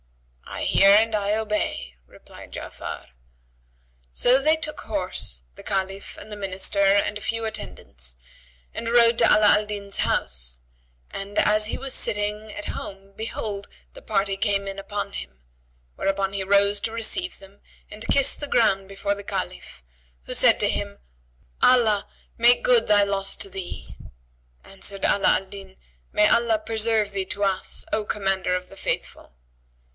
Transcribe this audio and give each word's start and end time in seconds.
"I 0.45 0.63
hear 0.63 0.89
and 0.89 1.15
I 1.15 1.35
obey," 1.35 1.95
replied 2.07 2.53
Ja'afar. 2.53 3.09
So 4.13 4.41
they 4.41 4.55
took 4.55 4.81
horse, 4.81 5.41
the 5.55 5.63
Caliph 5.63 6.17
and 6.17 6.31
the 6.31 6.35
Minister 6.35 6.81
and 6.83 7.17
a 7.17 7.21
few 7.21 7.45
attendants, 7.45 8.17
and 8.73 8.89
rode 8.89 9.17
to 9.19 9.25
Ala 9.25 9.57
al 9.57 9.65
Din's 9.65 9.97
house 9.97 10.59
and, 11.11 11.37
as 11.37 11.67
he 11.67 11.77
was 11.77 11.93
sitting 11.93 12.51
at 12.53 12.67
home, 12.69 13.13
behold, 13.15 13.67
the 13.93 14.01
party 14.01 14.35
came 14.37 14.67
in 14.67 14.79
upon 14.79 15.13
him; 15.13 15.41
whereupon 15.95 16.33
he 16.33 16.43
rose 16.43 16.79
to 16.81 16.91
receive 16.91 17.37
them 17.37 17.61
and 17.89 18.07
kissed 18.07 18.39
the 18.39 18.47
ground 18.47 18.87
before 18.89 19.15
the 19.15 19.23
Caliph, 19.23 19.83
who 20.23 20.33
said 20.33 20.59
to 20.61 20.69
him, 20.69 20.99
"Allah 21.61 22.07
make 22.37 22.63
good 22.63 22.87
thy 22.87 23.03
loss 23.03 23.37
to 23.37 23.49
thee!" 23.49 23.95
Answered 24.63 25.05
Ala 25.05 25.37
Al 25.39 25.45
Din, 25.45 25.75
"May 26.11 26.27
Allah 26.27 26.57
preserve 26.59 27.11
thee 27.11 27.25
to 27.25 27.43
us, 27.43 27.85
O 27.93 28.03
Commander 28.03 28.55
of 28.55 28.69
the 28.69 28.77
Faithful!" 28.77 29.33